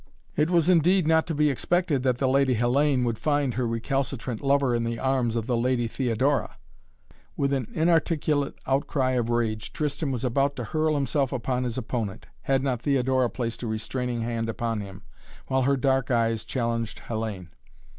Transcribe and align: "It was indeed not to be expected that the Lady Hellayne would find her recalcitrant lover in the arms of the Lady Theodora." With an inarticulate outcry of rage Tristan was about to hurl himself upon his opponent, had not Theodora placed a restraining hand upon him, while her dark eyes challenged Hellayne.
"It 0.35 0.49
was 0.49 0.67
indeed 0.67 1.05
not 1.05 1.27
to 1.27 1.35
be 1.35 1.51
expected 1.51 2.01
that 2.01 2.17
the 2.17 2.27
Lady 2.27 2.55
Hellayne 2.55 3.03
would 3.03 3.19
find 3.19 3.53
her 3.53 3.67
recalcitrant 3.67 4.41
lover 4.41 4.73
in 4.73 4.83
the 4.83 4.97
arms 4.97 5.35
of 5.35 5.45
the 5.45 5.55
Lady 5.55 5.87
Theodora." 5.87 6.57
With 7.37 7.53
an 7.53 7.67
inarticulate 7.71 8.55
outcry 8.65 9.11
of 9.11 9.29
rage 9.29 9.71
Tristan 9.71 10.11
was 10.11 10.25
about 10.25 10.55
to 10.55 10.63
hurl 10.63 10.95
himself 10.95 11.31
upon 11.31 11.65
his 11.65 11.77
opponent, 11.77 12.25
had 12.41 12.63
not 12.63 12.81
Theodora 12.81 13.29
placed 13.29 13.61
a 13.61 13.67
restraining 13.67 14.21
hand 14.23 14.49
upon 14.49 14.81
him, 14.81 15.03
while 15.49 15.61
her 15.61 15.77
dark 15.77 16.09
eyes 16.09 16.45
challenged 16.45 17.01
Hellayne. 17.07 17.49